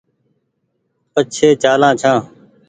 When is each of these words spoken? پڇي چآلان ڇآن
پڇي 1.13 1.49
چآلان 1.61 1.93
ڇآن 2.01 2.17